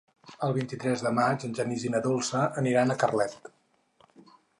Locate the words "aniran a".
2.63-2.97